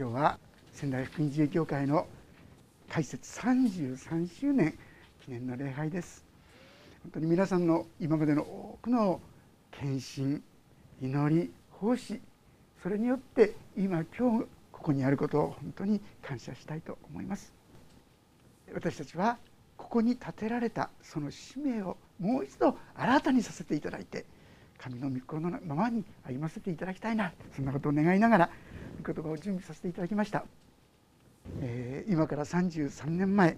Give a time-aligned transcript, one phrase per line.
[0.00, 0.38] 今日は
[0.74, 2.06] 仙台福音自由教会の
[2.88, 4.78] 開設33周年
[5.24, 6.24] 記念の礼拝です。
[7.02, 9.20] 本当に皆さんの今までの多くの
[9.72, 10.40] 献身
[11.02, 12.20] 祈り奉仕
[12.80, 17.52] それによって今今日ここにあることを本当に感謝したいと思います。
[18.72, 19.36] 私たちは
[19.76, 24.26] ここに立てられたその使命をもう一度新たにさせていただいて
[24.78, 27.32] 神の御心のままに歩ませていただきたいな。
[27.56, 28.50] そんなことを願いながら
[29.12, 30.44] 言葉を準備させていただきました、
[31.60, 33.56] えー、今から33年前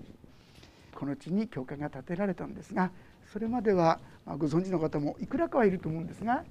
[0.95, 2.93] この地に教会が建てられたんですが
[3.33, 6.45] それまでは、まあ、ご存知の方もいくらかはいると思うんですが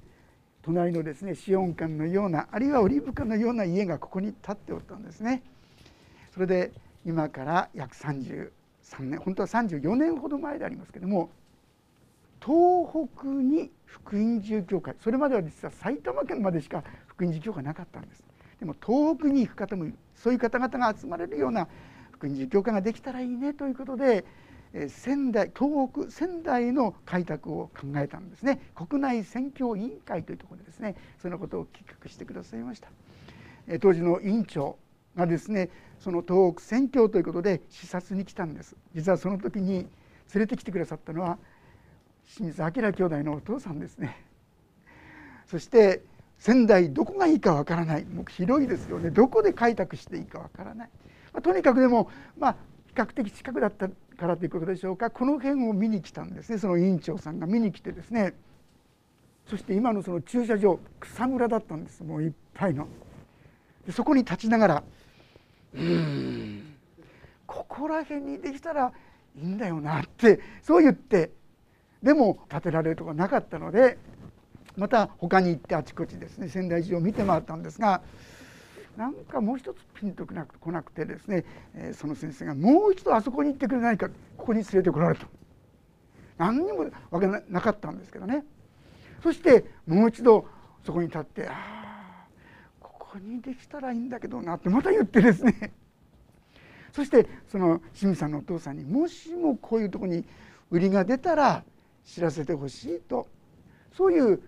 [0.61, 5.41] 隣のですねシオン館のようなあるいはオリーブ館のような家がここに建っておったんですね。
[6.33, 6.71] それで
[7.05, 8.51] 今から約33
[9.01, 11.31] 年本当は34年ほど前でありますけども
[12.41, 18.23] 東北に福音寺教会それまでは実は埼玉県までしか福音寺教会なかったんです
[18.59, 21.67] でも東北に行く方もそういう方々が集まれるような
[22.11, 24.25] 福音寺教会ができたらいいねということで
[24.87, 28.61] 仙台東北仙台の開拓を考えたんですね。
[28.75, 30.95] 国内宣教委員会というところでですね。
[31.19, 32.89] そのことを企画してくださいました。
[33.79, 34.77] 当時の委員長
[35.15, 38.75] がですねその東北宣教ということで視察に来たんです。
[38.93, 39.87] 実はその時に
[40.33, 41.39] 連れてきてくださったのは
[42.35, 44.23] 清水明兄弟のお父さんですね。
[45.47, 46.03] そして
[46.39, 48.05] 仙台どこがいいかわからない。
[48.05, 49.11] もう広いですよね。
[49.11, 50.89] どこで開拓していいかわからない、
[51.33, 52.55] まあ、とにかくでもまあ
[52.87, 55.09] 比較的近くだったからということでしょうか。
[55.09, 56.57] この辺を見に来たんですね。
[56.57, 58.33] その委員長さんが見に来てですね。
[59.47, 62.03] そして今のその駐車場草むらだったんです。
[62.03, 62.87] もういっぱいの。
[63.85, 64.83] でそこに立ちながら
[65.73, 66.75] うん
[67.45, 68.91] ここら辺にできたら
[69.35, 71.31] いいんだよなってそう言って
[72.03, 73.97] でも建てられるとこなかったので
[74.77, 78.01] また他に行ってあちこちですね仙台中を見て回ったんですが
[78.99, 85.25] なんかもう一つピンとこなく来なくてですね、えその先生がもう一度あそこに行ってくれないかここに連れてこられた。
[86.37, 88.43] 何にもわけなかったんですけどね。
[89.23, 90.45] そしてもう一度
[90.85, 92.25] そこに立ってああ
[92.81, 95.71] ここにできたらいいんだけどなってまた言ってですね。
[96.91, 100.25] そしてその清水さんのお父さんにもしもこういうとこに
[100.71, 101.63] 売りが出たら
[102.03, 103.29] 知らせてほしいと。
[103.93, 104.41] そういう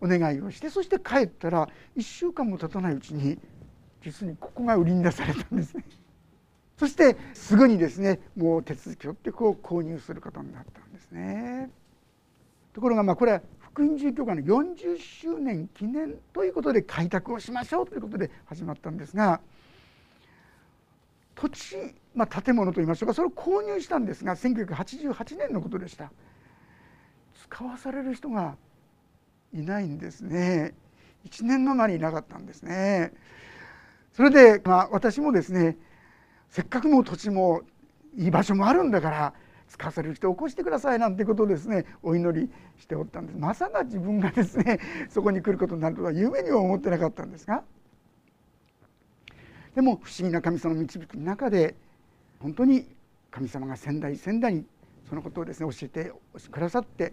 [0.00, 3.38] お願いをしてそして帰ったら1週間も経たないうちに
[4.02, 5.84] 実にここが売りに出されたんですね。
[6.76, 11.70] そしてすぐにですねもう手続きをってこう購入することになったんですね。
[12.74, 19.40] ところがまあこれは福音住教会の40周年記念ということで開拓をしましょうということで始まったんですが
[21.34, 21.76] 土地、
[22.14, 26.10] まあ、建物といいましょうかそれを購入したんですが1988年のことでした。
[27.48, 28.56] 使わされる人が
[29.56, 30.74] いないんですね。
[31.26, 33.12] 1年の間にいなかったんですね。
[34.12, 35.76] それで、まあ、私もですね
[36.48, 37.62] せっかくの土地も
[38.16, 39.34] いい場所もあるんだから
[39.68, 43.38] 使わされる人を起こしてくださいなんてことをですねお祈りしておったんです。
[43.38, 44.78] まさか自分がですね
[45.08, 47.62] そこに来ることになるとは夢には思ってなかったんですが。
[49.74, 51.74] でも不思議な神様の導きの中で
[52.40, 52.86] 本当に
[53.30, 54.64] 神様が仙台仙台に
[55.06, 56.12] そのことをですね教えて
[56.50, 57.12] くださって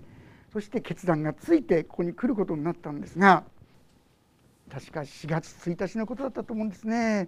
[0.53, 3.44] そして決断がついてここに来ることになったんですが
[4.72, 7.28] 確か4月1日のことだったと思うんですね。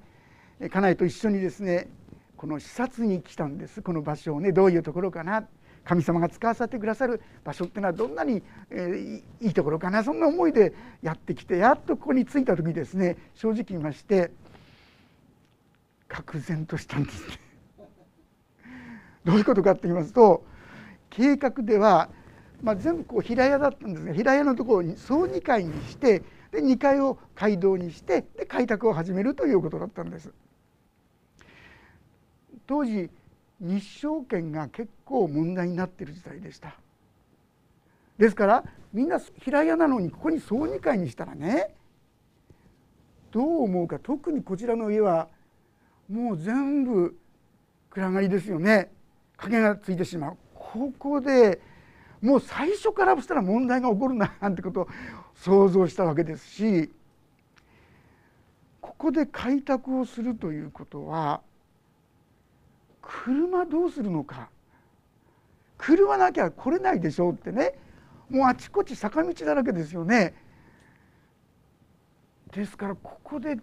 [0.59, 1.89] 家内と一緒にですね
[2.37, 3.81] この視察に来たんです。
[3.81, 5.47] この場所をねどういうところかな。
[5.83, 8.41] 神様が使わさってくださる場所っていうのはどんなに、
[8.71, 10.03] えー、いいところかな。
[10.03, 14.31] そんな思いでやってきてやっとここに着いた時ですね正直言いまして
[16.09, 17.23] 愕然としたんです。
[19.23, 20.45] どういうことかって言いますと
[21.09, 22.09] 計画では
[22.61, 26.19] まあ、全部こう平屋だったんですが平屋のところに総2階にして
[26.51, 30.31] で2階を街道にしてで開拓を始めるということだったんです。
[32.67, 33.09] 当時
[33.59, 36.75] 日照権が結構問題になっている時代でした。
[38.17, 41.75] ですからみんな平屋なのにここに総2階にしたらね
[43.31, 45.27] どう思うか特にこちらの家は
[46.09, 47.17] もう全部
[47.89, 48.91] 暗がりですよね
[49.35, 51.59] 影がついてしまうここで
[52.25, 54.87] もう最初からしたら問題が起こるななんてことを
[55.35, 56.91] 想像したわけですし
[58.81, 61.41] ここで開拓をするということは
[63.01, 64.49] 車どうするのか？
[65.77, 67.75] 車なきゃ来れないでしょうってね。
[68.29, 70.33] もうあちこち坂道だらけですよね。
[72.51, 73.57] ですからここで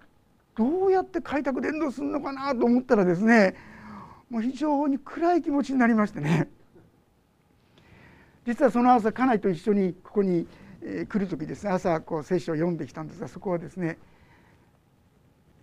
[0.55, 3.57] どうやって開拓伝道するのかなと思ったらですね
[4.31, 6.49] もう非常に暗い気持ちになりましてね。
[8.47, 10.47] 実はその朝家内と一緒にここに
[11.09, 11.71] 来る時ですね。
[11.71, 13.99] 朝こう聖書を読んできたんですがそこはですね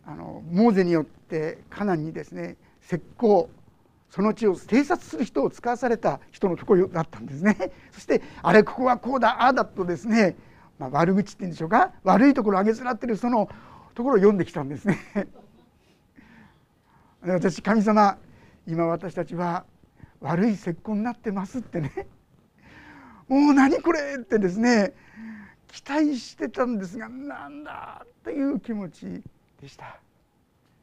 [0.06, 3.48] あのモーゼによってカナンにですね石膏
[4.10, 7.56] その地を偵察する人を使わされた人のところだったんですね。
[7.92, 10.36] そしてあれここはこうだああだとですね、
[10.80, 11.92] まあ、悪口って言うんでしょうか？
[12.04, 13.50] 悪いところを上げつらってるその
[13.94, 14.98] ところを読んできたんですね。
[17.22, 18.18] 私神様
[18.66, 19.66] 今私たちは
[20.22, 22.08] 悪い石膏になってますってね。
[23.30, 24.94] もう何これってですね
[25.68, 29.06] 期待してたんですがなんだという気持ち
[29.62, 30.00] でした。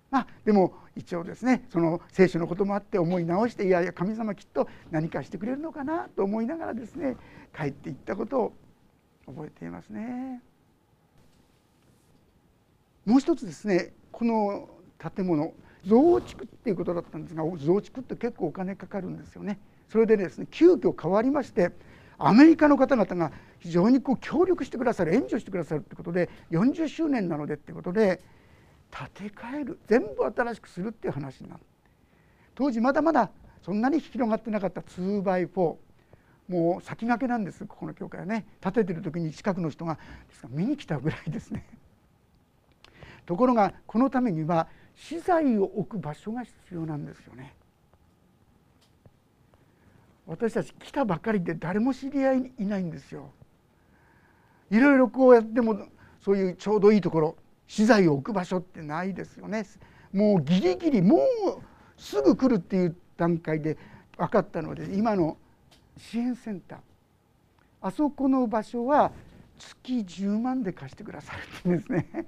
[0.09, 7.17] まあ、でも一応ですねその聖書のこともあって思い直していやいや神様きっと何かしてくれるのかなと思いながらですね
[7.55, 8.53] 帰っていったことを
[9.27, 10.41] 覚えていますね。
[13.05, 14.69] もう一つですねこの
[15.17, 15.53] 建物
[15.85, 19.59] 増築っていうことだったんですが増築って結構お金かかるんですよね。
[19.89, 21.73] それでですね急遽変わりまして
[22.19, 28.21] アメリカの方々が非常にこう協力してくださる援助してくださるってことで40周年なのでってことで
[28.91, 31.61] 建て替える全部新しくするっていう話になる
[32.55, 33.31] 当時まだまだ
[33.63, 35.77] そんなに広がってなかった 2x4
[36.49, 39.99] もう先駆けなんですここの教会はね建ててる時に近くの人が
[40.49, 41.67] 見に来たぐらいですね。
[43.27, 47.55] ところがこのためには資材を置く場所が必要なんですよね。
[50.27, 53.31] 私たち来たばかりで誰も知り合いいないんですよ。
[54.71, 55.79] いろいろこうやっても
[56.21, 57.37] そういうちょうどいいところ
[57.69, 59.65] 資材を置く場所ってないですよね。
[60.13, 61.21] もうギリギリもう
[61.97, 63.77] すぐ来るっていう段階で
[64.19, 65.37] 分かったので今の
[65.97, 66.79] 支援センター
[67.81, 69.13] あそこの場所は
[69.59, 72.27] 月10万で貸してくださるって言うんですね。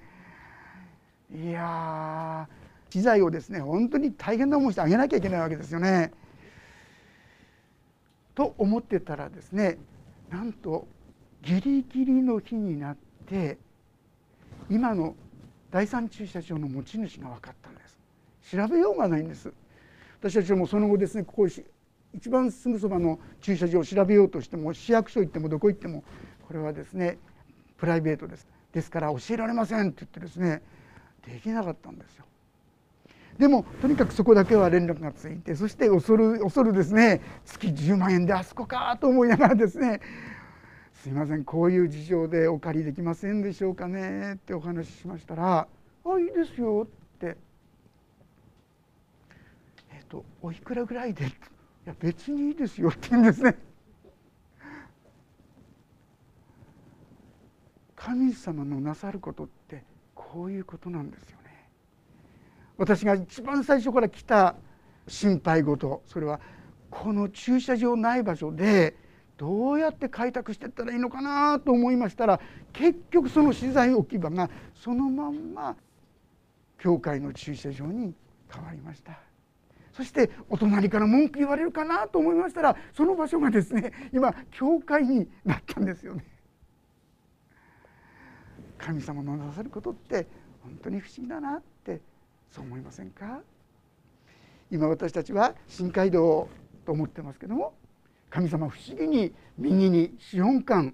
[1.34, 2.48] いや
[2.90, 6.12] 資材をですね本当に大変な思いしてあげなきゃいけないわけですよね。
[8.38, 9.78] と思ってたらですね
[10.30, 10.86] なんと
[11.42, 12.96] ギリギリの日になっ
[13.26, 13.58] て
[14.70, 15.16] 今の
[15.72, 17.98] 第三駐車場の持ち主が分かったんです。
[18.56, 19.52] 調べようがないんです。
[20.20, 21.48] 私たちもその後ですねここ
[22.14, 26.04] 一番すぐそばの駐車場を調べようとしても市役所行ってもどこ行っても
[26.46, 27.18] これはですね
[27.76, 28.46] プライベートです。
[28.72, 30.62] ですから教えられませんって言ってですね
[31.26, 32.24] できなかったんですよ。
[33.38, 40.00] でもとにかくそこだけは連絡がついてそして恐る恐るですね月10万円であそこかと思いながらですね
[40.92, 45.68] すいませんこういう事情でお借りできませんでしょうかねってお話ししましたら
[46.04, 47.36] 「あいいですよ」って
[49.94, 51.30] 「えっ、とおいくらぐらいで?」い
[51.84, 53.56] や別にいいですよ」って言うんですね。
[57.94, 61.37] 神様のなさることってこういうことなんですよ
[62.78, 64.54] 私が一番最初から来た
[65.08, 66.40] 心配事それは
[66.90, 68.96] この駐車場ない場所で
[69.36, 72.40] どうやって開拓していったらいいのかなと思いましたら
[72.72, 75.76] 結局その資材置き場がそのまんま
[76.78, 78.14] 教会の駐車場に
[78.50, 79.18] 変わりました。
[79.92, 86.24] そしてお隣から文句言われるかなと思いましたらその場所がですね今教会になったんですよね。
[88.78, 90.28] 神様のなさることって
[90.62, 91.60] 本当に不思議だな。
[92.50, 93.40] そう思いませんか？
[94.70, 96.48] 今私たちは新街道
[96.84, 97.74] と思ってますけども
[98.30, 100.92] 神様不思議に右に資本館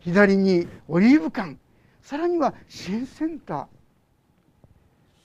[0.00, 1.56] 左にオリーブ館
[2.00, 3.66] さらには支援センター、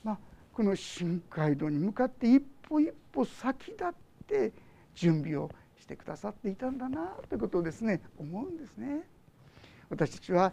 [0.03, 0.17] まあ、
[0.53, 3.93] この新街道に向かって一歩一歩先立っ
[4.27, 4.51] て
[4.93, 9.03] 準備をしてくださっていたんだなということをですね思うんですね。
[9.89, 10.51] 私たちは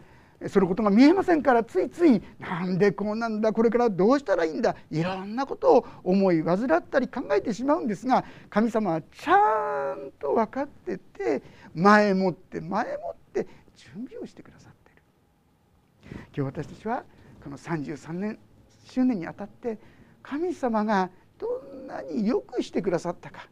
[0.48, 11.42] そのことが見えませんからついついなんでこうなんだこれからどうしたらいいんだいろんなことを思い患ったり考えてしまうんですが神様はちゃんと分かってて
[11.74, 13.46] 前もって前もって
[13.76, 16.20] 準備をしてくださっている。
[16.36, 17.04] 今日私たちは
[17.42, 18.38] この33年
[18.84, 19.78] 周年にあたって
[20.22, 23.48] 神様がどんなによくしてくださったか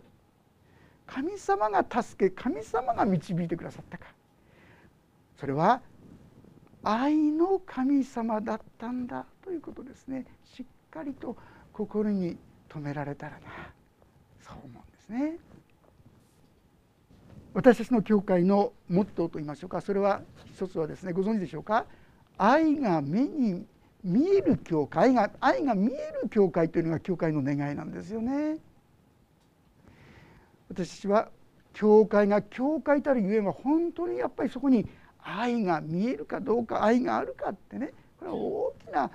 [1.07, 4.07] 神様が助け神様が導いてくださったか
[5.39, 5.83] それは
[6.83, 11.37] 愛の神様だったんだということですねしっかりと
[11.73, 12.37] 心に
[12.69, 13.39] 留められたらな
[14.41, 15.39] そう思うんですね。
[17.53, 20.23] 私たちの教会のモットーといいましょうかそれは
[20.55, 21.85] 一つはですねご存知でしょうか？
[22.39, 23.67] 愛が目に
[24.05, 28.59] 見える教会が愛が見える教会というのが教会の願いなんですよね。
[30.69, 31.29] 私たちは
[31.73, 34.89] 教会が教会たるゆえんは本当にやっぱりそこに
[35.25, 39.11] 愛が見えるかどうか愛があるかってねこれは大きな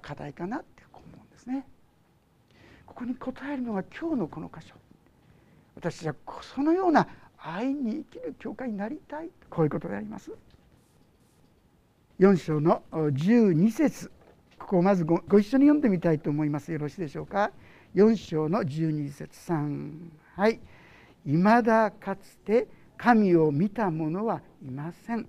[0.00, 1.66] 課題かなって思うんですね。
[2.86, 4.74] ここに答えるのが今日のこの箇所。
[5.76, 7.06] 私はそのような
[7.38, 9.30] 愛に生きる教会になりたい。
[9.48, 10.32] こういうことであります。
[12.18, 14.10] 4章の12節。
[14.58, 16.72] ここをまずごご一緒に読んでみたいと思います。
[16.72, 17.52] よろしいでしょうか。
[17.94, 19.38] 4章の12節。
[19.52, 20.60] 3はい
[21.24, 25.28] 「いまだかつて神を見た者はいません」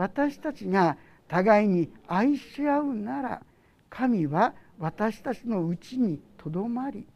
[0.00, 0.96] 私たちが
[1.28, 3.42] 互いに愛し合うなら
[3.90, 7.06] 神は私たちのうちにとどまり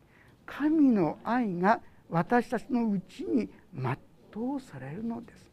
[0.45, 3.97] 神の愛が私たちのうちに全
[4.55, 5.51] うされるのです。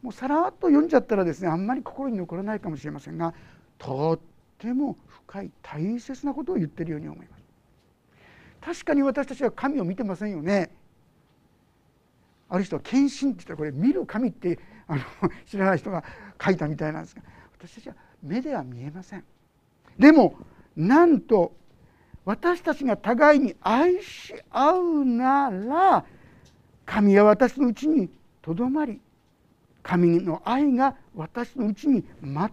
[0.00, 3.34] もうさらっと読んじゃったらですねあんまり心に残らないかもしれませんが
[3.76, 4.18] とっ
[4.56, 7.42] ても深い大切なことを言ってるように思います。
[8.62, 10.70] 確かに私たちは神を見てませんよね。
[12.48, 15.02] ある人は献身って言ったらこれ見る神ってあの
[15.46, 16.02] 知らない人が
[16.42, 17.22] 書いたみたいなんですが
[17.58, 19.24] 私たちは目では見えません。
[19.98, 20.36] でも
[20.76, 21.52] なんと
[22.24, 26.04] 私たちが互いに愛し合うなら
[26.84, 28.08] 神は私のうちに
[28.42, 29.00] とどまり
[29.82, 32.50] 神の愛が私のうちに全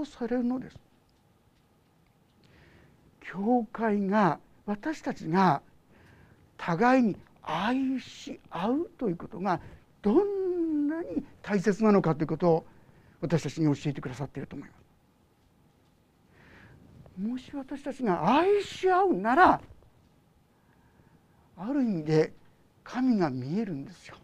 [0.00, 0.76] うされるのです。
[3.20, 5.62] 教会が私たちが
[6.56, 9.60] 互いに愛し合うということが
[10.02, 12.66] どんなに大切なのかということを
[13.20, 14.78] 私たちに教えてくださっていると思います。
[17.20, 19.60] もし私たちが愛し合うなら
[21.56, 22.32] ある意味で
[22.84, 24.16] 神が見えるんですよ。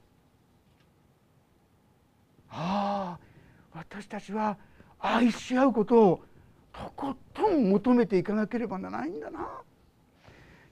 [2.51, 3.25] ああ
[3.73, 4.57] 私たちは
[5.01, 6.25] 愛し合うことを
[6.73, 9.49] とことん求めていかなければならないんだな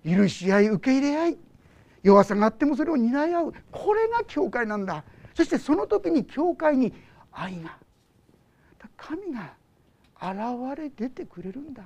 [0.05, 1.39] 許し合い受け入れ合い
[2.03, 3.55] 弱さがあってもそれを担い合う。
[3.71, 5.05] これが教会なんだ。
[5.35, 6.93] そしてその時に教会に
[7.33, 7.77] 愛が。
[8.97, 9.55] 神が
[10.21, 11.85] 現れ出てくれるんだ。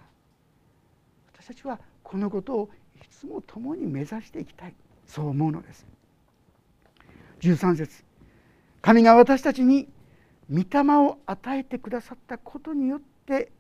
[1.33, 4.75] 私たちはこのことをいつも共に目指していきたい。
[5.07, 5.87] そう思うのです。
[7.41, 8.05] 13節。
[8.83, 9.89] 神が私たちに
[10.51, 13.51] 御霊を与えてくださったことによって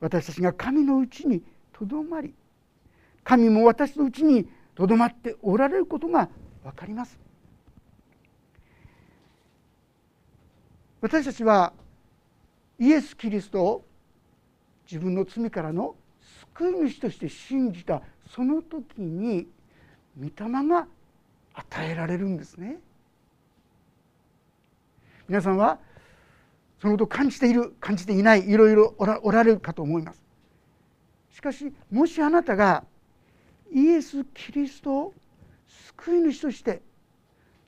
[0.00, 2.34] 私たちが神のうちにとどまり
[3.24, 6.28] 神も私のうちにとどまっておられることが
[6.62, 7.18] 分かります
[11.00, 11.72] 私たちは
[12.78, 13.84] イエス・キリストを
[14.90, 15.94] 自分の罪からの
[16.56, 18.02] 救い主として信じた
[18.34, 19.46] その時に
[20.18, 20.86] 御霊が
[21.54, 22.78] 与えられるんですね。
[25.28, 25.78] 皆さんは
[26.80, 30.22] そのことを感じている感じていないいろいろおられるかと思います。
[31.30, 32.84] しかしもしあなたが
[33.72, 35.14] イエス・キリストを
[35.96, 36.82] 救い主として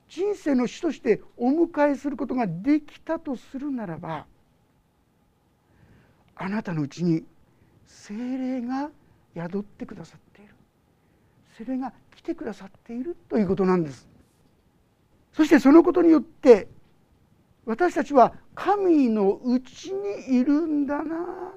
[0.09, 4.25] 人生の主としてお迎えすることができたとするならば
[6.35, 7.23] あなたのうちに
[7.85, 8.89] 精霊が
[9.35, 10.53] 宿ってくださっている。
[11.57, 14.07] 精霊が来てくださっているということなんです。
[15.31, 16.67] そしてそのことによって
[17.65, 21.53] 私たちは神のうちにいるんだな。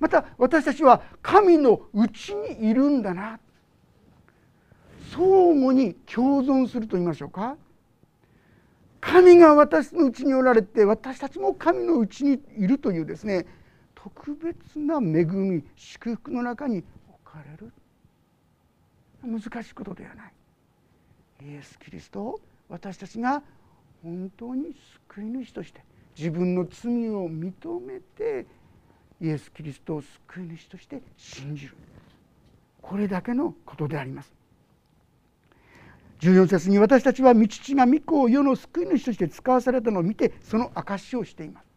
[0.00, 3.38] また私たちは神のうちにいるんだな。
[5.12, 7.56] 相互に共存すると言いましょうか。
[9.00, 13.46] 神が私のうちにおられて私たちも神のうちにいるというですね
[13.94, 17.72] 特別な恵み祝福の中に置かれる。
[19.22, 20.32] 難しいことではない。
[21.42, 23.42] イエス・キリスト私たちが
[24.02, 24.74] 本当に
[25.08, 25.84] 救い主として
[26.16, 27.52] 自分の罪を認
[27.86, 28.46] めて
[29.20, 31.74] イエス・キリストを救い主として信じる。
[32.80, 34.32] これだけのことであります。
[36.20, 41.70] 14節に私たちは道父が御子を世の救い主として使わされたのを見てその証しをしています。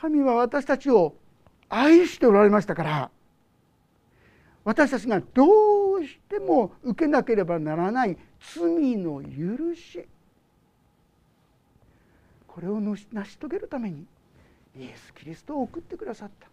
[0.00, 1.14] 神は私たちを
[1.68, 3.10] 愛しておられましたから
[4.64, 8.16] 私たちがどうしても受けなければならない
[8.54, 10.06] 罪の許し
[12.46, 14.06] これを成し遂げるために
[14.78, 16.48] イエス・キリストを送ってくださった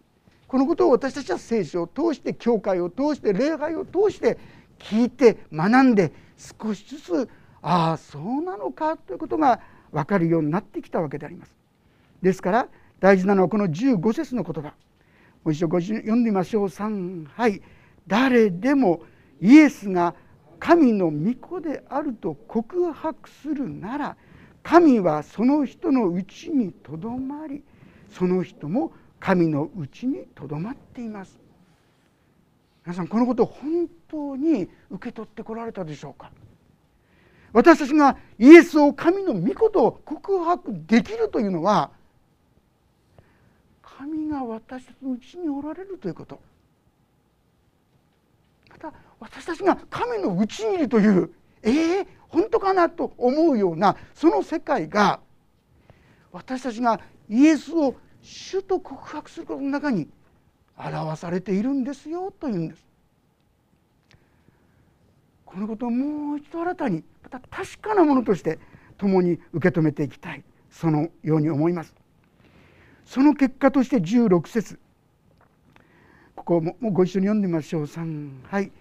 [0.48, 4.38] このことを私たちは聖書を通して教会を通して礼拝を通して
[4.80, 7.30] 聞いて学んで少しずつ
[7.62, 9.62] ああそうなのかということが
[9.92, 11.56] 分かるようになってきたわけであります。
[12.22, 12.68] ですから
[13.00, 14.74] 大事なのはこの15節の言葉
[15.44, 17.62] もう一度ご読んでみましょう3はい
[18.08, 19.01] 誰でも
[19.42, 20.15] イエスが
[20.60, 24.18] 神の御子であると告白するなら
[24.62, 27.63] 神はその人のうちにとどまり
[28.17, 31.39] その人も神のうちにとどまっています。
[32.86, 36.32] 皆さんこのことを本当に受け取ってこられたでしょうか？
[37.53, 41.91] 私たちがイエスを神の御事を告白できるというのは
[43.82, 46.39] 神が私たちのうちにおられるということ。
[48.70, 51.32] また私たちが神のうちにいるという
[51.65, 55.22] えー、本当かなと思うようなその世界が
[56.34, 60.08] 私たちがイエスを主と告白することの中に
[60.77, 62.84] 表されているんですよというんです。
[65.46, 68.58] このことをもう一度新たにまた確かなものとして
[68.98, 70.44] 共に受け止めていきたい。
[70.72, 71.94] そのように思います。
[73.06, 74.80] その結果として16節。
[76.36, 77.84] ここもうご一緒に読んでみましょう。
[77.84, 78.72] 3はい。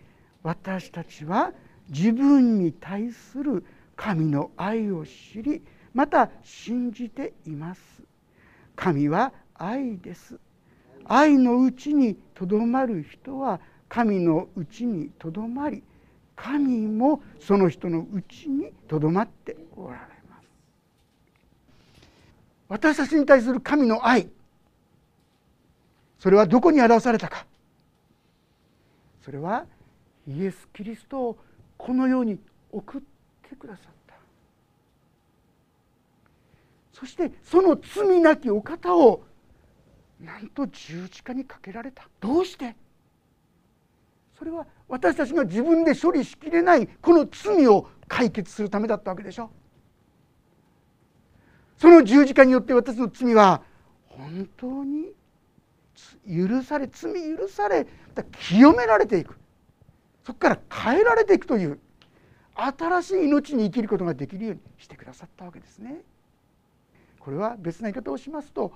[0.42, 1.52] 私たちは
[1.88, 3.64] 自分に対する
[3.96, 7.91] 神の愛を知りまた信じています。
[8.82, 10.40] 神は愛です。
[11.04, 15.84] 愛のうちにとどまる人は神のうちにとどまり
[16.34, 19.98] 神もその人のうちにとどまっておられ
[20.28, 20.48] ます。
[22.68, 24.28] 私たちに対する神の愛
[26.18, 27.46] それはどこに表されたか。
[29.24, 29.64] それは
[30.26, 31.38] イエス・キリストを
[31.78, 32.36] このように
[32.72, 33.00] 送っ
[33.48, 34.01] てくださった。
[36.92, 39.24] そしてその罪なきお方を
[40.20, 42.08] なんと十字架にかけられた。
[42.20, 42.76] どうして？
[44.38, 49.50] それは私たちが自分で処理しきれないこの罪を解決するためだったわけでしょ。
[51.78, 53.62] その十字架によって私の罪は
[54.06, 55.12] 本当に
[56.28, 57.86] 許され罪許され
[58.48, 59.38] 清められていく。
[60.24, 61.80] そこから変えられていくという
[62.54, 66.02] 新しい命に生きることができるようにしてくださったわけですね。
[67.24, 68.72] これは別な言い方をしますと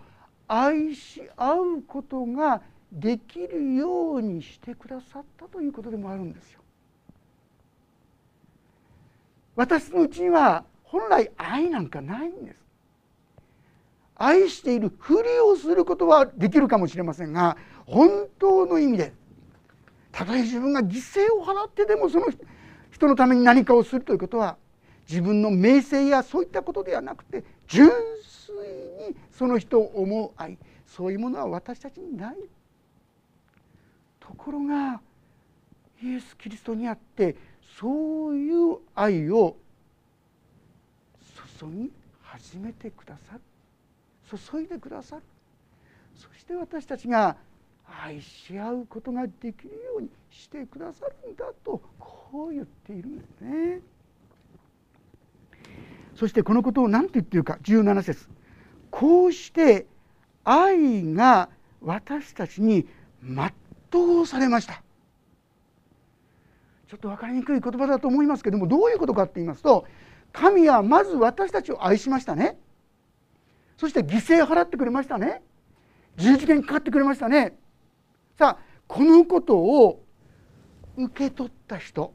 [0.46, 2.62] 愛し合うことが
[2.92, 6.60] できるようにしてくださったということでもあるんですよ。
[9.56, 12.64] 私のうちには本来愛なんかないんです。
[14.14, 19.12] 愛しているふりをすることはできるかもしれませんが本当の意味で
[20.10, 22.26] たとえ自分が犠牲を払ってでもその
[22.90, 24.56] 人のために何かをするということは
[25.06, 27.90] 自分の名声やそういったことではなくて純
[28.52, 32.36] 粋にその人を思う愛そういうものは私たちにない
[34.20, 35.00] ところが
[36.02, 37.36] イエス・キリストにあって
[37.78, 39.56] そういう愛を
[41.58, 41.90] 注ぎ
[42.22, 43.40] 始めてくださる
[44.38, 45.22] 注いでくださる
[46.14, 47.36] そして私たちが
[48.02, 53.80] 愛し合うことができるようにしてくださるんだとこう言っているんですね。
[56.16, 58.26] そしてこのことを何て言っているか17節
[58.98, 59.84] こうして
[60.42, 61.50] 愛が
[61.82, 62.88] 私たちに
[63.22, 64.82] 全うされました。
[66.88, 69.84] ちょっと分かりにくい言葉だと思いますけどもどういうことかって言いますと
[70.32, 72.58] 神はまず私たちを愛しましたね。
[73.76, 75.42] そして犠牲を払ってくれましたね。
[76.16, 77.58] 十字架にかかってくれましたね。
[78.38, 80.02] さあこのことを
[80.96, 82.14] 受け取った人。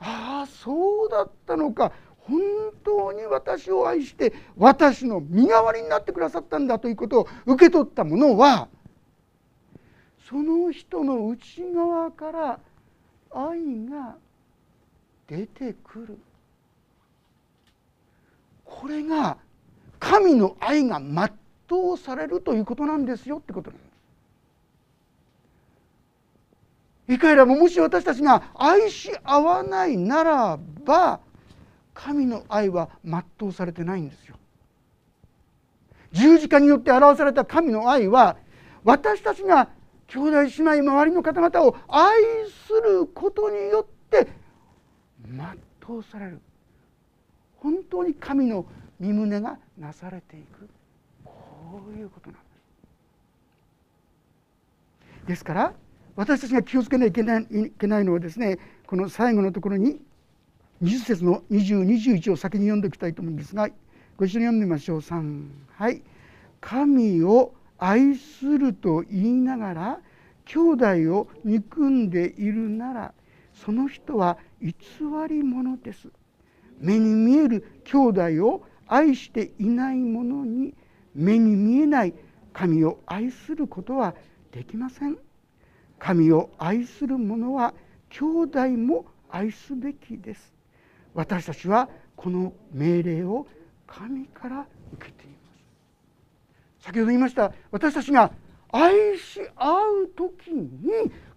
[0.00, 1.92] ああそうだったのか。
[2.28, 2.40] 本
[2.84, 8.68] 当に私を愛して私の身代わりになってくださったんだということを受け取った者は
[10.28, 11.42] その人の内
[11.74, 12.58] 側から
[13.30, 14.16] 愛が
[15.26, 16.18] 出てくる
[18.64, 19.36] これが
[19.98, 23.84] 神の愛が全うされるということなんですよってことなんで
[27.08, 27.14] す。
[27.14, 31.20] いかやももし私たちが愛し合わないならば
[31.94, 34.36] 神の愛は全うされてないんですよ。
[36.12, 38.36] 十字架によって表された神の愛は
[38.84, 39.68] 私たちが
[40.06, 44.28] 兄弟姉妹周りの方々を愛することによって
[45.26, 46.40] 全うされる
[47.56, 48.66] 本当に神の
[49.00, 50.68] 身旨がなされていく
[51.24, 52.46] こういうことなんで
[55.24, 55.26] す。
[55.26, 55.72] ですから
[56.16, 57.24] 私たちが気をつけないとい
[57.70, 60.00] けないのはですねこの最後のところに
[60.82, 63.68] 20節の2021を先に読んでおきたいと思うんですが
[64.16, 64.98] ご一緒に読んでみましょう。
[65.00, 66.02] 3はい。
[66.60, 70.00] 神を愛すると言いながら
[70.44, 73.14] 兄弟を憎んでいるなら
[73.54, 74.74] その人は偽
[75.28, 76.08] り者です。
[76.78, 80.74] 目に見える兄弟を愛していない者に
[81.14, 82.14] 目に見えない
[82.52, 84.14] 神を愛することは
[84.52, 85.18] できません。
[85.98, 87.74] 神を愛する者は
[88.10, 90.53] 兄弟も愛すべきです。
[91.14, 93.46] 私たちはこの命令を
[93.86, 95.34] 神から受けていま
[96.80, 96.84] す。
[96.86, 97.52] 先ほど言いました。
[97.70, 98.32] 私たちが
[98.70, 100.70] 愛し合う時に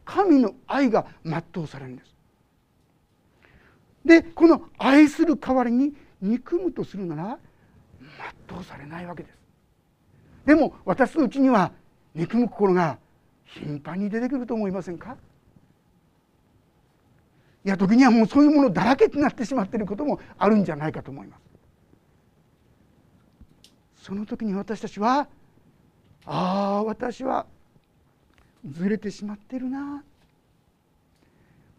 [0.04, 2.16] 神の愛が全うされるんです。
[4.04, 7.40] でこの愛する代わりに憎むとするなら
[8.50, 9.38] 全うされないわけです。
[10.46, 11.72] でも私のうちには
[12.16, 12.98] 憎む心が
[13.44, 15.18] 頻繁に出てくると思いませんか？
[17.66, 21.42] いや時にはもうそういうものだらけになってしまっていることもあるんじゃないかと思います。
[24.04, 25.28] その時に私たちは
[26.26, 27.46] ああ私は
[28.70, 30.04] ずれてしまってるな。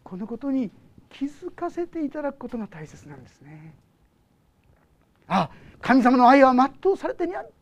[0.03, 0.71] このことに
[1.09, 3.73] 気づかせていただくことが大切なんですね。
[5.27, 5.49] あ
[5.81, 7.53] 神様の愛は全うされてにある。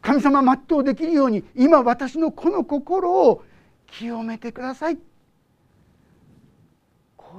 [0.00, 3.44] 神様全うできるように今私のこの心を
[3.86, 4.98] 清めてください。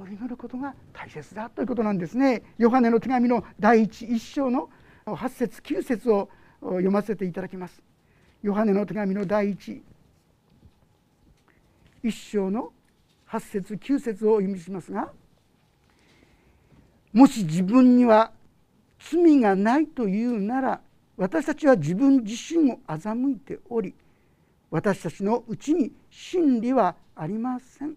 [0.03, 2.43] う祈ることが大切だということなんですね。
[2.57, 4.69] ヨハネの手紙の第一一章の
[5.05, 6.29] 8節9節を
[6.62, 7.81] 読ませていただきます。
[8.43, 9.81] ヨハネの手紙の第一
[12.03, 12.71] 一章の
[13.29, 15.12] 8節9節を読みしますが
[17.13, 18.31] もし自分には
[18.99, 20.81] 罪がないというなら
[21.17, 23.95] 私たちは自分自身を欺いており
[24.69, 27.95] 私たちのうちに真理はありません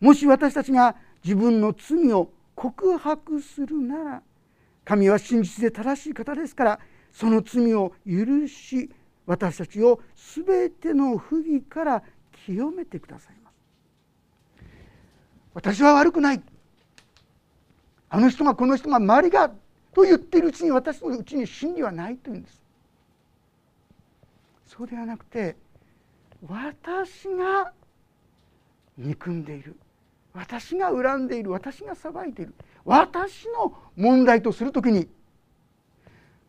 [0.00, 4.22] もし私たちが自分の罪を告白するなら
[4.84, 6.80] 神は真実で正しい方ですから
[7.12, 8.90] その罪を許し
[9.26, 10.00] 私たちを
[10.46, 12.02] 全ての不義から
[12.44, 13.54] 清めてくださいます。
[15.54, 16.42] 私は悪くない。
[18.08, 19.50] あの人がこの人が周りが
[19.94, 22.60] と言っているうちに私のうちに真理はないというんです。
[24.66, 25.56] そうではなくて
[26.46, 27.72] 私が
[28.96, 29.76] 憎んでいる。
[30.32, 35.08] 私が恨んでいる私が裁いている私の問題とする時に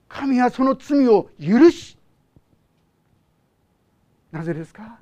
[0.08, 1.98] 神はその罪を許し
[4.32, 5.00] なぜですか？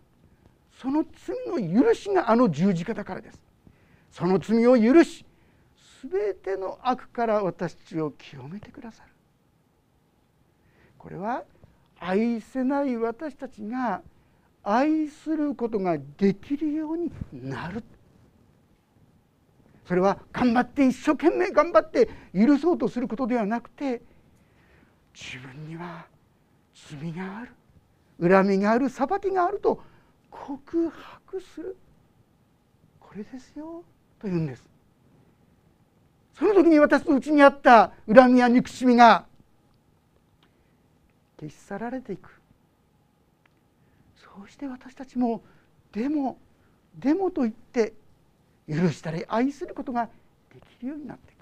[0.82, 3.40] その罪の許しがあの十字架だからです。
[4.12, 5.24] その罪を許し
[6.10, 9.10] 全ての悪から私たちを清めてくださる。
[10.98, 11.44] これは
[12.00, 14.02] 愛せない私たちが
[14.64, 17.84] 愛することができるようになる。
[19.90, 24.04] それは頑張って一生懸命頑張って許そうとすることではなくて
[25.16, 26.06] 自分には
[26.92, 29.82] 罪がある恨みがある裁きがあると
[30.30, 31.76] 告白する。
[33.00, 33.84] これですよ
[34.20, 34.70] というんです。
[36.36, 39.26] その時に私のうちにあった恨みや憎しみが
[41.40, 42.40] 消し去られていく。
[44.16, 45.42] そうして私たちも
[45.92, 46.38] でも
[46.96, 47.94] でもと言って
[48.70, 50.06] 許したり愛することが
[50.54, 51.40] できるようになっていく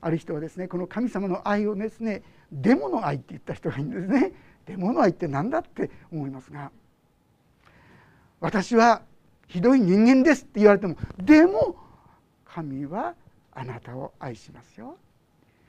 [0.00, 2.22] ある人はですねこの神様の愛をですね
[2.52, 4.32] デモの愛って言った人がいるんですね。
[4.66, 6.70] デモの愛って何だって思いますが
[8.40, 9.02] 私は
[9.48, 11.76] ひどい人間ですって言われてもでも
[12.44, 13.14] 神は
[13.52, 14.96] あなたを愛しますよ。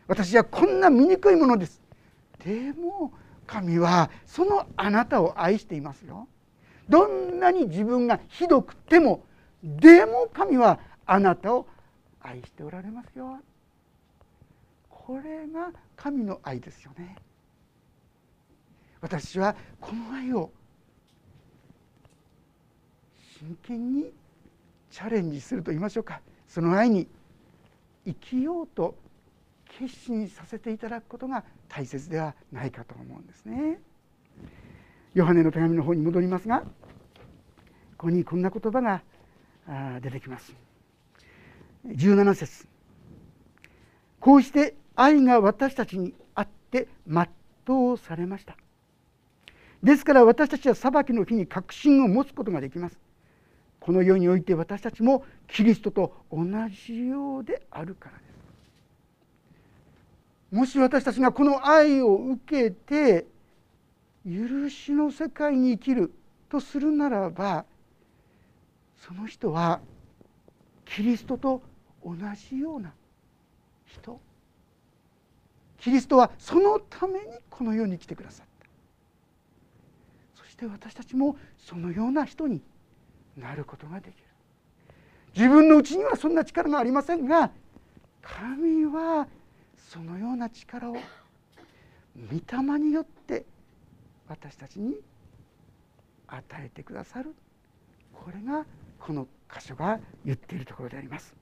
[0.07, 1.81] 私はこんな醜いものです。
[2.43, 3.13] でも
[3.47, 6.27] 神はそのあなたを愛していますよ。
[6.89, 9.23] どんなに自分がひどくても
[9.63, 11.65] でも神はあなたを
[12.21, 13.39] 愛しておられますよ。
[14.89, 17.15] これが神の愛ですよね。
[18.99, 20.51] 私はこの愛を
[23.39, 24.11] 真剣に
[24.89, 26.21] チャレンジすると言いましょうか。
[26.47, 27.07] その愛に
[28.05, 28.95] 生きようと
[29.65, 33.79] 決心させていただくことが大切ではないかと思うんですね。
[35.13, 36.61] ヨハネの手紙の方に戻りますが
[37.97, 39.01] ここにこんな言葉が
[40.01, 40.53] 出てきます。
[41.87, 42.67] 17節。
[44.19, 47.27] こうして愛が私たちにあって全
[47.91, 48.55] うされました。
[49.81, 52.97] ですから私たちは裁きの日に確信を持つことができます。
[53.81, 58.23] この世において私たちもキリストと同じようであるからで
[60.51, 60.55] す。
[60.55, 63.25] もし私たちがこの愛を受けて
[64.25, 66.13] 許しの世界に生きる
[66.47, 67.65] とするならば
[69.05, 69.81] その人は
[70.85, 71.61] キリストと
[72.05, 72.15] 同
[72.49, 72.93] じような
[73.85, 74.17] 人。
[75.77, 78.67] キリストはそのためにこの世に来てくださった。
[80.41, 82.61] そして私たちもそのような人に
[83.35, 84.23] なることができる。
[85.35, 87.51] 自分のうちにはそんな力がありませんが
[88.21, 89.27] 神は
[89.75, 90.99] そのような力を御
[92.49, 93.43] 霊によって
[94.29, 94.95] 私たちに
[96.27, 97.35] 与えてくださる。
[98.13, 98.65] これが
[99.05, 101.35] この箇所が言っているところであります。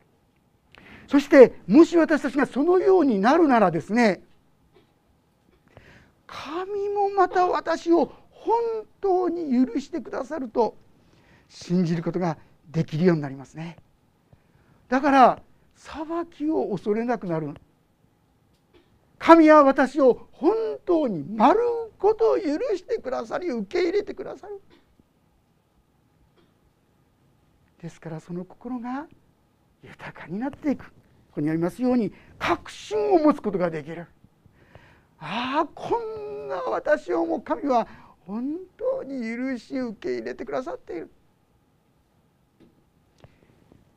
[1.07, 4.21] そしてもし私たちがそのようになるならですね
[6.25, 8.55] 神もまた私を本
[9.01, 10.75] 当に許してくださると
[11.49, 12.37] 信じることが
[12.71, 13.77] できるようになりますね。
[14.87, 15.41] だから
[15.75, 17.53] 裁きを恐れなくなる。
[19.19, 21.59] 神は私を本当に丸
[21.99, 24.59] ごと許してくださり受け入れてくださる。
[27.81, 29.07] ですからその心が
[29.83, 30.85] 豊かになっていく。
[30.85, 34.05] ここにありますように確信を持つことができる。
[35.17, 37.87] ああこんな私をも神は
[38.27, 41.09] 本当に許し受け入れてくださっている。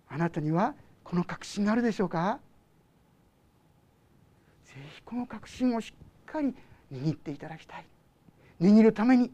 [0.08, 2.38] あなたにはこの確信があるでしょうか？
[4.64, 6.54] ぜひこの確信をしっかり
[6.92, 7.86] 握っていただきたい。
[8.60, 9.32] 握るために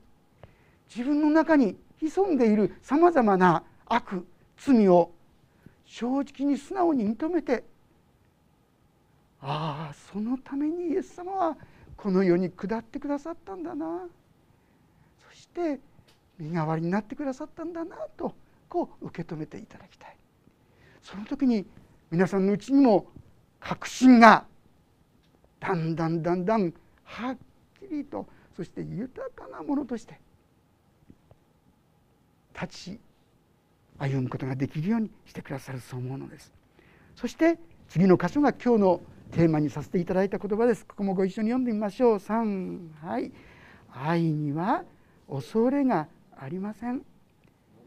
[0.89, 4.27] 自分の中に潜んでいるさまざまな悪
[4.61, 5.11] 罪を
[5.87, 7.65] 正直に素直に認めて
[9.41, 11.57] ああそのためにイエス様は
[11.97, 14.07] この世に下ってくださったんだな。
[15.31, 15.81] そして
[16.39, 18.35] 身代わりになってくださったんだなと
[18.69, 20.17] こう受け止めていただきたい。
[21.03, 21.67] その時に
[22.11, 23.07] 皆さんのうちにも
[23.61, 24.45] 確信が
[25.59, 26.73] だんだんだんだん
[27.05, 27.37] はっ
[27.79, 30.21] きりとそして豊かなものとして
[32.55, 33.01] 立ち
[34.01, 36.53] 歩むことができるようにしてくださるそう思うのです。
[37.15, 37.59] そして
[37.89, 40.87] 次の箇所が今日のテーマにさせていただいた言葉です。
[40.87, 42.17] ここもご一緒に読んでみましょう。
[42.17, 43.31] 3はい。
[43.93, 44.85] 愛には
[45.29, 47.03] 恐れがありません。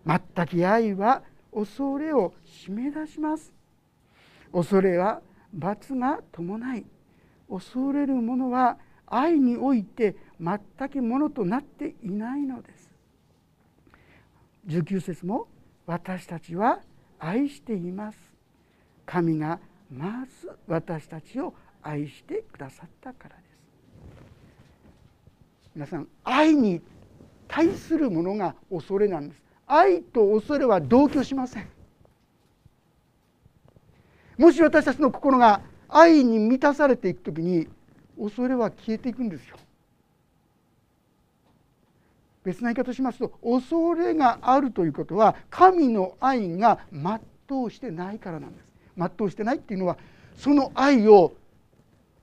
[0.06, 1.24] 全き愛は
[1.54, 3.52] 恐れを締め出します。
[4.52, 5.22] 恐れは
[5.54, 6.86] 罰が伴い
[7.50, 12.92] 恐れる者は愛において全くものとなっていないのです。
[14.68, 15.48] 19節も
[15.86, 16.80] 私たちは
[17.20, 18.18] 愛しています。
[19.06, 19.60] 神が
[19.92, 23.44] まず私たちを愛してくださったからです。
[25.76, 26.82] 皆さん愛に
[27.48, 29.42] 対するものが恐れなんです。
[29.68, 31.68] 愛と恐れは同居しません。
[34.38, 37.68] もし私たちの心が愛に満たされていく時に
[38.18, 39.58] 恐れは消えていくんですよ。
[42.44, 48.66] 別な言い方しますと恐れがあるということは神の愛が全うしてないからなんです
[48.98, 49.98] 全うしてないっていうのは
[50.38, 51.34] その愛を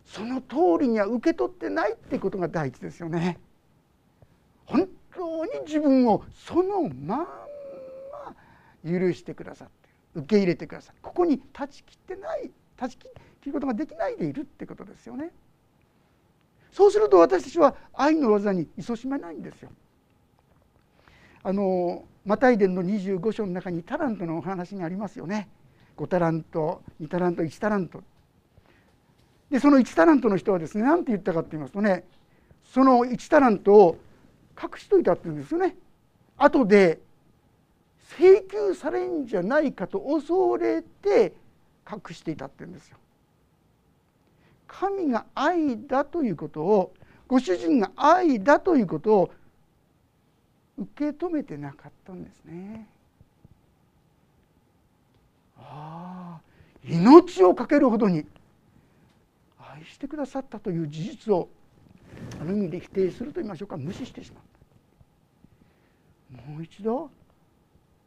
[0.04, 3.38] その通りには受け取ってないってことが第一ですよね。
[4.66, 7.26] 本当に自分をそのまんま
[8.84, 13.06] 許してくださって受け入れてくださるここに断ち切ってない断ち切
[13.46, 15.30] ることができないでいるってことですよね。
[16.72, 19.70] そうすると私たちは愛の技に勤しめないんですよ。
[21.42, 25.48] あのマタイ伝の25章の中にタラントのお話がありますよね。
[25.96, 28.02] 5タラント2タラント1タラント
[29.50, 32.04] でその1タラントの人はですね何て言ったかって言いますとね
[32.64, 33.98] その1タラントを
[34.62, 35.76] 隠しといたって言うんですよね。
[36.36, 37.00] 後で
[38.18, 41.32] 請求されんじゃないかと恐れて
[41.90, 42.96] 隠していたって言うんですよ。
[44.66, 46.92] 神が愛だということを
[47.26, 49.30] ご主人が愛だということを
[50.80, 52.88] 受け止めてなかったんですね。
[55.58, 56.40] ああ。
[56.82, 58.24] 命を懸けるほどに
[59.58, 61.50] 愛してくださったという事実を
[62.40, 64.42] ある意味で否定すると言いましょうか無視してしまっ
[66.34, 66.50] た。
[66.50, 67.10] もう一度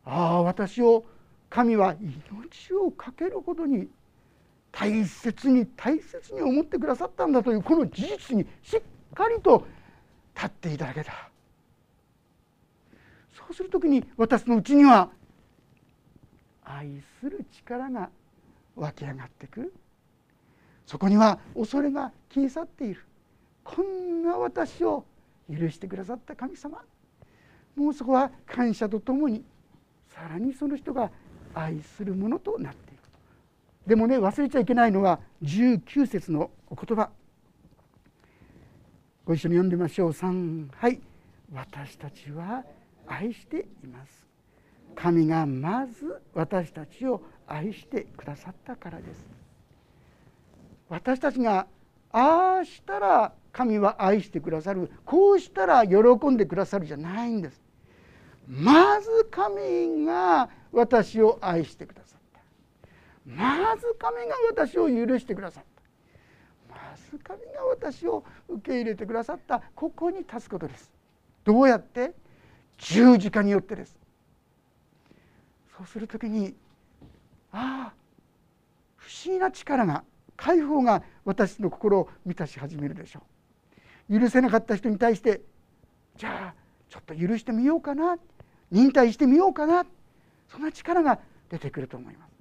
[0.05, 1.05] ああ私を
[1.49, 3.87] 神は命を懸けるほどに
[4.71, 8.81] 大切に大切に思ってくださったんだというこの事実にしっ
[9.13, 9.67] かりと
[10.33, 11.29] 立っていただけた
[13.33, 15.09] そうする時に私のうちには
[16.63, 18.09] 愛する力が
[18.75, 19.73] 湧き上がってくる。
[20.85, 23.03] そこには恐れが消え去っている。
[23.63, 25.05] こんな私を
[25.49, 26.81] 許してくださった神様。
[27.75, 29.43] もうそこは感謝とともに
[30.09, 31.11] さらにその人が
[31.55, 33.01] 愛するものとなっていく
[33.87, 37.09] でもね忘れちゃいけないのは19節のお言葉。
[39.25, 40.11] ご一緒に読んでみましょう。
[40.11, 40.99] 3はい。
[41.53, 42.63] 私たちは
[43.19, 44.25] 愛しています。
[44.95, 49.27] 神がまず私たちを愛してくださったからです。
[50.89, 51.67] 私たちが
[52.11, 54.91] ああしたら神は愛してくださる。
[55.05, 55.97] こうしたら喜
[56.27, 57.61] んでくださるじゃないんです。
[58.47, 62.39] まず神が私を愛してくださった。
[63.25, 65.63] まず神が私を許してくださっ
[66.69, 66.75] た。
[66.75, 69.61] まず神が私を受け入れてくださった。
[69.75, 70.91] ここに立つことです。
[71.43, 72.13] どうやって？
[72.77, 73.97] 十字架によってです。
[75.77, 76.53] そうする時に
[77.51, 77.93] ああ
[78.95, 80.03] 不思議な力が
[80.35, 83.21] 解放が私の心を満たし始めるでしょ
[84.09, 84.19] う。
[84.19, 85.41] 許せなかった人に対して
[86.17, 86.53] じゃあ
[86.89, 88.17] ちょっと許してみようかな。
[88.71, 89.85] 忍耐してみようかな。
[90.49, 92.31] そんな力が出てくると思います。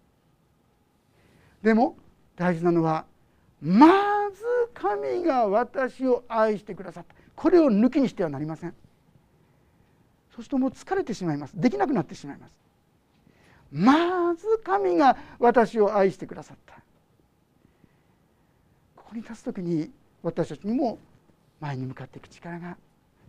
[1.62, 1.97] でも
[2.37, 3.05] 大事なのは
[3.61, 3.87] ま
[4.31, 7.14] ず神が私を愛してくださった。
[7.37, 8.75] これを抜きにしてはなりません。
[10.35, 11.53] そうするともう疲れてしまいます。
[11.55, 12.53] できなくなってしまいます。
[13.71, 16.75] まず神が私を愛してくださった。
[18.97, 19.90] ここに立つ時に
[20.23, 20.99] 私たちにも
[21.61, 22.77] 前に向かっていく力が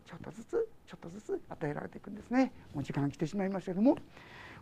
[0.05, 2.51] ちょっとずつちょっとずつ与えられていくんですね。
[2.73, 3.97] もう時間が来てしまいましたけども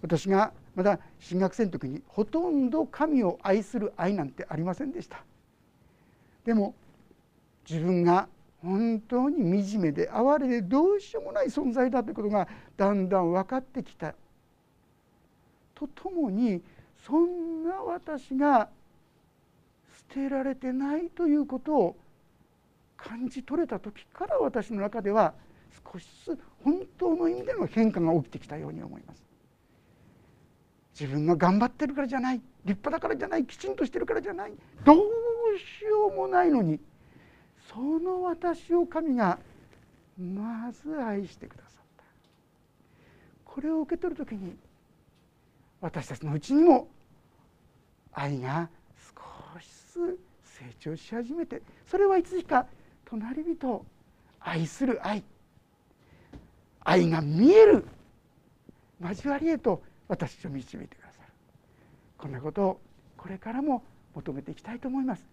[0.01, 5.23] 私がまだ新学生の時にほとんど神を愛する愛なんてありませんでした。
[6.45, 6.73] でも
[7.69, 8.27] 自分が
[8.62, 12.47] 本当に惨めで哀れでどうしようもない存在だということが
[12.78, 14.13] だんだん分かってきた。
[15.74, 16.62] とともに
[17.06, 18.69] そんな私が
[20.10, 21.97] 捨てられてないということを
[22.95, 25.34] 感じ取れた時から私の中では
[25.91, 29.24] 少しずつ本当の意味での変化が起きてきたように思います。
[31.00, 32.36] 自分が頑張ってるからじゃない。
[32.63, 34.54] 立派だからじゃないきちんとしてるからじゃない。
[34.84, 34.97] どう
[35.80, 36.80] しようもないのに
[37.73, 39.39] その私を神が
[40.19, 42.03] まず愛してくださった。
[43.45, 44.55] これを受け取る時に
[45.79, 46.89] 私たちのうちにも
[48.12, 48.69] 愛が
[49.53, 52.65] 少しずつ成長し始めてそれはいつしか
[53.05, 53.86] 隣人を
[54.39, 55.23] 愛する愛
[56.81, 57.86] 愛が見える
[59.01, 61.27] 交わりへと私たちを導いてくださる。
[62.17, 62.81] こんなことを
[63.17, 65.23] これからも求めていきたいと思います。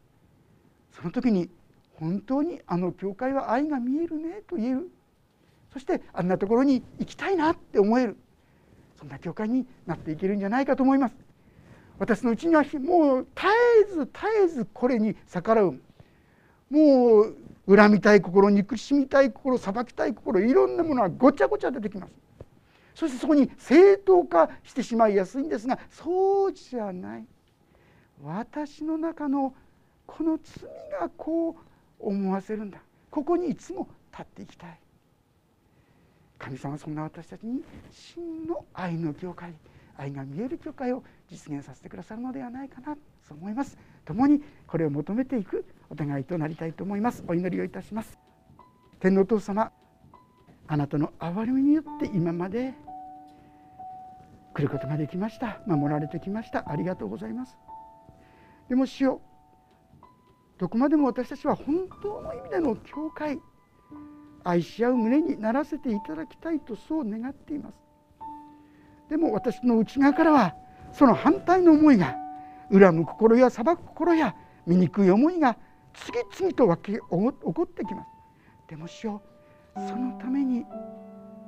[0.92, 1.50] その時に
[2.00, 4.90] 本当にあの教会は愛が見えるねと言える
[5.72, 8.16] そしてあんなところに行きたいなって思える。
[8.98, 11.14] そんな教会になっていけるんじゃないかと思います。
[11.98, 13.46] 私のうちにはもう絶
[13.82, 14.10] えず絶
[14.44, 15.78] えずこれに逆らう。
[16.70, 17.36] もう
[17.76, 22.12] 恨みたい心憎しみたい心裁きたい心いろんなものがごちゃごちゃ出てきます。
[22.94, 27.26] そしてそこに正当化してしまいやすいんですがそうじゃない。
[28.24, 29.54] 私の中の
[30.06, 30.68] この罪
[31.00, 32.78] がこう思わせるんだ。
[33.10, 34.78] ここにいつも立っていきたい。
[36.38, 39.52] 神様はそんな私たちに真の愛の教会
[39.96, 42.96] 愛が見える教会を実現させてくださるのではないかな。
[43.28, 43.76] そう思います。
[44.04, 47.24] 共にこれを求めていくお互いとなりたいと思います。
[47.26, 48.16] お祈りをいたします。
[49.00, 49.72] 天皇父様
[50.68, 52.74] あなたの憐れみによって今まで
[54.54, 55.60] 来ることができました。
[55.66, 56.70] 守られてきました。
[56.70, 57.56] ありがとうございます。
[58.68, 59.20] でも主よ
[60.58, 63.40] どこまでも私たちは本当の意味での教会
[64.44, 67.74] 愛し合う胸にならせていただきたいとそう願っています。
[69.08, 70.54] でも私の内側からは
[70.92, 72.16] その反対の思いが
[72.72, 74.34] 恨む心や裁く心や
[74.66, 75.56] 醜い思いが
[75.94, 78.08] 次々と起こってきます。
[78.68, 79.22] でも主よ
[79.76, 80.64] うそのために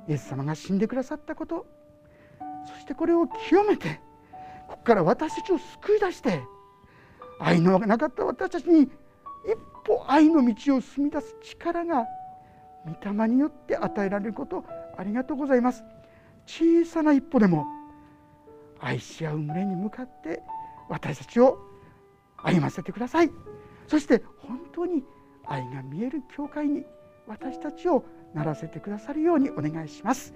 [0.07, 1.65] イエス様が死んでくださったこと
[2.65, 3.99] そしてこれを清めて
[4.67, 6.41] ここから私たちを救い出して
[7.39, 8.89] 愛のなかった私たちに
[9.45, 12.05] 一歩愛の道を進み出す力が
[12.85, 14.63] 御霊によって与えられること
[14.97, 15.83] ありがとうございます。
[16.45, 17.65] 小さな一歩でも
[18.79, 20.41] 愛し合う群れに向かって
[20.89, 21.59] 私たちを
[22.37, 23.31] 歩ませてください。
[23.87, 25.03] そして本当に
[25.45, 26.83] 愛が見える教会に
[27.27, 30.33] 私たちをならせてくださるようにお願いします。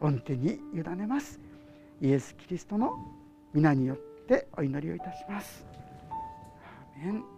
[0.00, 1.40] 御手に委ねます。
[2.00, 2.92] イエス・キリストの
[3.54, 5.64] 皆によってお祈りをいたします。
[6.10, 7.35] アーメン。